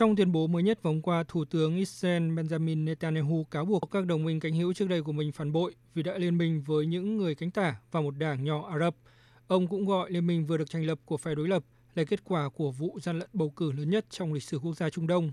Trong 0.00 0.16
tuyên 0.16 0.32
bố 0.32 0.46
mới 0.46 0.62
nhất 0.62 0.82
vào 0.82 0.94
qua, 1.02 1.24
Thủ 1.28 1.44
tướng 1.44 1.76
Israel 1.76 2.22
Benjamin 2.22 2.84
Netanyahu 2.84 3.44
cáo 3.50 3.64
buộc 3.64 3.90
các 3.90 4.06
đồng 4.06 4.24
minh 4.24 4.40
cánh 4.40 4.54
hữu 4.54 4.72
trước 4.72 4.88
đây 4.88 5.02
của 5.02 5.12
mình 5.12 5.32
phản 5.32 5.52
bội 5.52 5.74
vì 5.94 6.02
đã 6.02 6.18
liên 6.18 6.38
minh 6.38 6.62
với 6.66 6.86
những 6.86 7.16
người 7.16 7.34
cánh 7.34 7.50
tả 7.50 7.76
và 7.90 8.00
một 8.00 8.10
đảng 8.18 8.44
nhỏ 8.44 8.68
Ả 8.70 8.78
Rập. 8.78 8.96
Ông 9.46 9.66
cũng 9.66 9.86
gọi 9.86 10.10
liên 10.10 10.26
minh 10.26 10.46
vừa 10.46 10.56
được 10.56 10.70
thành 10.70 10.86
lập 10.86 10.98
của 11.04 11.16
phe 11.16 11.34
đối 11.34 11.48
lập 11.48 11.64
là 11.94 12.04
kết 12.04 12.24
quả 12.24 12.48
của 12.48 12.70
vụ 12.70 12.98
gian 13.02 13.18
lận 13.18 13.28
bầu 13.32 13.50
cử 13.50 13.72
lớn 13.72 13.90
nhất 13.90 14.06
trong 14.10 14.32
lịch 14.32 14.42
sử 14.42 14.58
quốc 14.58 14.76
gia 14.76 14.90
Trung 14.90 15.06
Đông. 15.06 15.32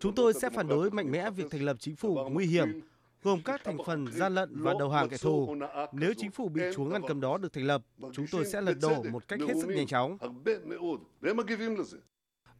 Chúng 0.00 0.14
tôi 0.14 0.34
sẽ 0.34 0.50
phản 0.50 0.68
đối 0.68 0.90
mạnh 0.90 1.10
mẽ 1.10 1.30
việc 1.30 1.50
thành 1.50 1.62
lập 1.62 1.76
chính 1.80 1.96
phủ 1.96 2.18
nguy 2.30 2.46
hiểm, 2.46 2.80
gồm 3.26 3.42
các 3.42 3.60
thành 3.64 3.78
phần 3.86 4.06
gian 4.12 4.34
lận 4.34 4.62
và 4.62 4.74
đầu 4.78 4.90
hàng 4.90 5.08
kẻ 5.08 5.16
thù. 5.16 5.56
Nếu 5.92 6.14
chính 6.16 6.30
phủ 6.30 6.48
bị 6.48 6.62
Chúa 6.74 6.84
ngăn 6.84 7.02
cầm 7.08 7.20
đó 7.20 7.38
được 7.38 7.52
thành 7.52 7.64
lập, 7.64 7.82
chúng 8.12 8.26
tôi 8.30 8.44
sẽ 8.44 8.60
lật 8.60 8.74
đổ 8.82 9.02
một 9.02 9.28
cách 9.28 9.40
hết 9.48 9.54
sức 9.60 9.68
nhanh 9.68 9.86
chóng. 9.86 10.18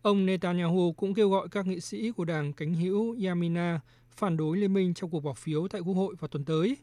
Ông 0.02 0.26
Netanyahu 0.26 0.92
cũng 0.92 1.14
kêu 1.14 1.30
gọi 1.30 1.48
các 1.48 1.66
nghị 1.66 1.80
sĩ 1.80 2.10
của 2.10 2.24
đảng 2.24 2.52
cánh 2.52 2.74
hữu 2.74 3.16
Yamina 3.26 3.80
phản 4.10 4.36
đối 4.36 4.56
liên 4.56 4.74
minh 4.74 4.94
trong 4.94 5.10
cuộc 5.10 5.20
bỏ 5.20 5.32
phiếu 5.32 5.68
tại 5.68 5.80
Quốc 5.80 5.94
hội 5.94 6.14
vào 6.20 6.28
tuần 6.28 6.44
tới. 6.44 6.76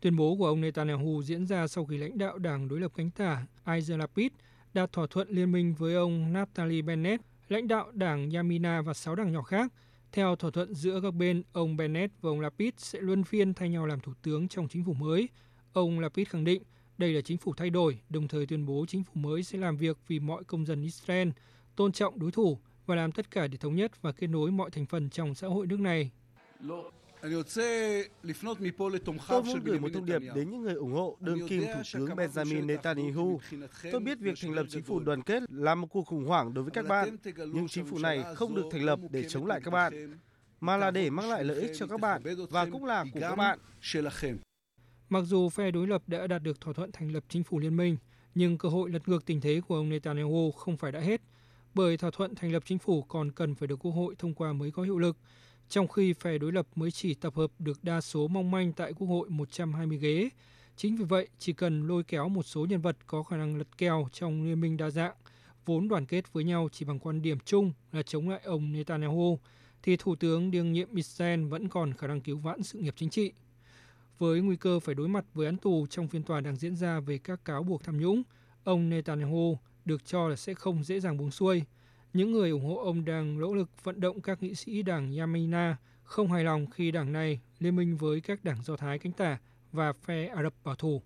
Tuyên 0.00 0.16
bố 0.16 0.36
của 0.36 0.46
ông 0.46 0.60
Netanyahu 0.60 1.22
diễn 1.22 1.46
ra 1.46 1.66
sau 1.66 1.84
khi 1.84 1.96
lãnh 1.96 2.18
đạo 2.18 2.38
đảng 2.38 2.68
đối 2.68 2.80
lập 2.80 2.92
cánh 2.96 3.10
tả 3.10 3.46
Yair 3.64 3.90
Lapid 3.90 4.32
đạt 4.74 4.92
thỏa 4.92 5.06
thuận 5.10 5.28
liên 5.28 5.52
minh 5.52 5.74
với 5.78 5.94
ông 5.94 6.32
Naftali 6.32 6.84
Bennett, 6.84 7.24
lãnh 7.48 7.68
đạo 7.68 7.90
đảng 7.92 8.30
Yamina 8.30 8.82
và 8.82 8.94
sáu 8.94 9.14
đảng 9.14 9.32
nhỏ 9.32 9.42
khác. 9.42 9.72
Theo 10.16 10.36
thỏa 10.36 10.50
thuận 10.50 10.74
giữa 10.74 11.00
các 11.00 11.10
bên, 11.10 11.42
ông 11.52 11.76
Bennett 11.76 12.14
và 12.20 12.30
ông 12.30 12.40
Lapid 12.40 12.74
sẽ 12.76 13.00
luân 13.00 13.24
phiên 13.24 13.54
thay 13.54 13.68
nhau 13.68 13.86
làm 13.86 14.00
thủ 14.00 14.12
tướng 14.22 14.48
trong 14.48 14.68
chính 14.68 14.84
phủ 14.84 14.92
mới. 14.92 15.28
Ông 15.72 16.00
Lapid 16.00 16.28
khẳng 16.28 16.44
định 16.44 16.62
đây 16.98 17.12
là 17.12 17.20
chính 17.20 17.38
phủ 17.38 17.54
thay 17.56 17.70
đổi, 17.70 17.98
đồng 18.08 18.28
thời 18.28 18.46
tuyên 18.46 18.66
bố 18.66 18.84
chính 18.88 19.04
phủ 19.04 19.12
mới 19.14 19.42
sẽ 19.42 19.58
làm 19.58 19.76
việc 19.76 19.96
vì 20.08 20.20
mọi 20.20 20.44
công 20.44 20.66
dân 20.66 20.82
Israel, 20.82 21.28
tôn 21.76 21.92
trọng 21.92 22.18
đối 22.18 22.30
thủ 22.30 22.58
và 22.86 22.94
làm 22.94 23.12
tất 23.12 23.30
cả 23.30 23.46
để 23.46 23.56
thống 23.56 23.76
nhất 23.76 24.02
và 24.02 24.12
kết 24.12 24.26
nối 24.26 24.50
mọi 24.50 24.70
thành 24.70 24.86
phần 24.86 25.10
trong 25.10 25.34
xã 25.34 25.46
hội 25.48 25.66
nước 25.66 25.80
này. 25.80 26.10
Tôi 29.28 29.42
muốn 29.42 29.60
gửi 29.64 29.78
một 29.80 29.88
thông 29.94 30.06
điệp 30.06 30.18
đến 30.34 30.50
những 30.50 30.62
người 30.62 30.74
ủng 30.74 30.92
hộ 30.92 31.16
đương 31.20 31.48
kim 31.48 31.62
Thủ 31.62 31.82
tướng 31.92 32.06
Benjamin 32.06 32.66
Netanyahu. 32.66 33.40
Tôi 33.92 34.00
biết 34.00 34.18
việc 34.20 34.38
thành 34.42 34.54
lập 34.54 34.66
chính 34.68 34.82
phủ 34.82 35.00
đoàn 35.00 35.22
kết 35.22 35.42
là 35.50 35.74
một 35.74 35.86
cuộc 35.90 36.06
khủng 36.06 36.24
hoảng 36.24 36.54
đối 36.54 36.64
với 36.64 36.70
các 36.70 36.86
bạn, 36.88 37.16
nhưng 37.52 37.68
chính 37.68 37.86
phủ 37.86 37.98
này 37.98 38.24
không 38.34 38.54
được 38.54 38.64
thành 38.70 38.84
lập 38.84 38.98
để 39.10 39.28
chống 39.28 39.46
lại 39.46 39.60
các 39.64 39.70
bạn, 39.70 40.18
mà 40.60 40.76
là 40.76 40.90
để 40.90 41.10
mang 41.10 41.30
lại 41.30 41.44
lợi 41.44 41.60
ích 41.60 41.70
cho 41.74 41.86
các 41.86 42.00
bạn 42.00 42.22
và 42.50 42.66
cũng 42.72 42.84
là 42.84 43.04
của 43.12 43.20
các 43.20 43.36
bạn. 43.36 43.58
Mặc 45.08 45.24
dù 45.26 45.48
phe 45.48 45.70
đối 45.70 45.86
lập 45.86 46.02
đã 46.06 46.26
đạt 46.26 46.42
được 46.42 46.60
thỏa 46.60 46.74
thuận 46.74 46.92
thành 46.92 47.12
lập 47.12 47.24
chính 47.28 47.44
phủ 47.44 47.58
liên 47.58 47.76
minh, 47.76 47.96
nhưng 48.34 48.58
cơ 48.58 48.68
hội 48.68 48.90
lật 48.90 49.08
ngược 49.08 49.26
tình 49.26 49.40
thế 49.40 49.60
của 49.68 49.74
ông 49.74 49.88
Netanyahu 49.88 50.52
không 50.52 50.76
phải 50.76 50.92
đã 50.92 51.00
hết, 51.00 51.20
bởi 51.74 51.96
thỏa 51.96 52.10
thuận 52.10 52.34
thành 52.34 52.52
lập 52.52 52.62
chính 52.66 52.78
phủ 52.78 53.02
còn 53.02 53.30
cần 53.30 53.54
phải 53.54 53.66
được 53.66 53.76
Quốc 53.76 53.92
hội 53.92 54.14
thông 54.18 54.34
qua 54.34 54.52
mới 54.52 54.70
có 54.70 54.82
hiệu 54.82 54.98
lực 54.98 55.16
trong 55.68 55.88
khi 55.88 56.12
phe 56.12 56.38
đối 56.38 56.52
lập 56.52 56.66
mới 56.74 56.90
chỉ 56.90 57.14
tập 57.14 57.34
hợp 57.36 57.50
được 57.58 57.84
đa 57.84 58.00
số 58.00 58.28
mong 58.28 58.50
manh 58.50 58.72
tại 58.72 58.92
Quốc 58.92 59.06
hội 59.06 59.28
120 59.30 59.98
ghế. 59.98 60.28
Chính 60.76 60.96
vì 60.96 61.04
vậy, 61.04 61.28
chỉ 61.38 61.52
cần 61.52 61.86
lôi 61.86 62.02
kéo 62.04 62.28
một 62.28 62.42
số 62.42 62.66
nhân 62.66 62.80
vật 62.80 62.96
có 63.06 63.22
khả 63.22 63.36
năng 63.36 63.56
lật 63.56 63.78
kèo 63.78 64.08
trong 64.12 64.44
liên 64.44 64.60
minh 64.60 64.76
đa 64.76 64.90
dạng, 64.90 65.14
vốn 65.64 65.88
đoàn 65.88 66.06
kết 66.06 66.32
với 66.32 66.44
nhau 66.44 66.68
chỉ 66.72 66.84
bằng 66.84 66.98
quan 66.98 67.22
điểm 67.22 67.38
chung 67.44 67.72
là 67.92 68.02
chống 68.02 68.28
lại 68.28 68.40
ông 68.44 68.72
Netanyahu, 68.72 69.38
thì 69.82 69.96
Thủ 69.96 70.16
tướng 70.16 70.50
đương 70.50 70.72
nhiệm 70.72 70.94
Israel 70.94 71.44
vẫn 71.44 71.68
còn 71.68 71.94
khả 71.94 72.06
năng 72.06 72.20
cứu 72.20 72.38
vãn 72.38 72.62
sự 72.62 72.78
nghiệp 72.78 72.94
chính 72.96 73.10
trị. 73.10 73.32
Với 74.18 74.40
nguy 74.40 74.56
cơ 74.56 74.80
phải 74.80 74.94
đối 74.94 75.08
mặt 75.08 75.24
với 75.34 75.46
án 75.46 75.56
tù 75.56 75.86
trong 75.86 76.08
phiên 76.08 76.22
tòa 76.22 76.40
đang 76.40 76.56
diễn 76.56 76.76
ra 76.76 77.00
về 77.00 77.18
các 77.18 77.44
cáo 77.44 77.62
buộc 77.62 77.84
tham 77.84 78.00
nhũng, 78.00 78.22
ông 78.64 78.88
Netanyahu 78.88 79.58
được 79.84 80.06
cho 80.06 80.28
là 80.28 80.36
sẽ 80.36 80.54
không 80.54 80.84
dễ 80.84 81.00
dàng 81.00 81.16
buông 81.16 81.30
xuôi– 81.30 81.62
những 82.16 82.32
người 82.32 82.50
ủng 82.50 82.64
hộ 82.64 82.76
ông 82.76 83.04
đang 83.04 83.40
nỗ 83.40 83.54
lực 83.54 83.84
vận 83.84 84.00
động 84.00 84.20
các 84.20 84.42
nghị 84.42 84.54
sĩ 84.54 84.82
đảng 84.82 85.16
Yamina 85.16 85.76
không 86.02 86.32
hài 86.32 86.44
lòng 86.44 86.66
khi 86.70 86.90
đảng 86.90 87.12
này 87.12 87.40
liên 87.58 87.76
minh 87.76 87.96
với 87.96 88.20
các 88.20 88.44
đảng 88.44 88.62
Do 88.62 88.76
Thái 88.76 88.98
cánh 88.98 89.12
tả 89.12 89.38
và 89.72 89.92
phe 89.92 90.26
Ả 90.26 90.42
Rập 90.42 90.54
bảo 90.64 90.74
thủ. 90.74 91.02